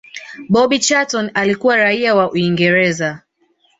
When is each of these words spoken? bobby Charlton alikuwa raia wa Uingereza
bobby 0.49 0.79
Charlton 0.79 1.31
alikuwa 1.33 1.77
raia 1.77 2.15
wa 2.15 2.31
Uingereza 2.31 3.21